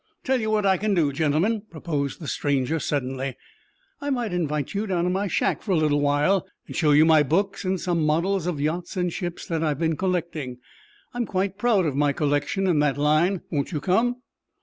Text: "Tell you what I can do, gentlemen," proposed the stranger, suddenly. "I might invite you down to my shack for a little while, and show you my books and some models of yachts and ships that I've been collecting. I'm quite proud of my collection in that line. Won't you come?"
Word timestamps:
"Tell 0.23 0.41
you 0.41 0.49
what 0.49 0.65
I 0.65 0.77
can 0.77 0.95
do, 0.95 1.13
gentlemen," 1.13 1.61
proposed 1.69 2.19
the 2.19 2.27
stranger, 2.27 2.79
suddenly. 2.79 3.37
"I 4.01 4.09
might 4.09 4.33
invite 4.33 4.73
you 4.73 4.87
down 4.87 5.03
to 5.03 5.11
my 5.11 5.27
shack 5.27 5.61
for 5.61 5.73
a 5.73 5.77
little 5.77 6.01
while, 6.01 6.47
and 6.65 6.75
show 6.75 6.89
you 6.89 7.05
my 7.05 7.21
books 7.21 7.63
and 7.65 7.79
some 7.79 8.03
models 8.03 8.47
of 8.47 8.59
yachts 8.59 8.97
and 8.97 9.13
ships 9.13 9.45
that 9.45 9.63
I've 9.63 9.77
been 9.77 9.95
collecting. 9.97 10.57
I'm 11.13 11.27
quite 11.27 11.55
proud 11.59 11.85
of 11.85 11.95
my 11.95 12.13
collection 12.13 12.65
in 12.65 12.79
that 12.79 12.97
line. 12.97 13.41
Won't 13.51 13.73
you 13.73 13.79
come?" 13.79 14.15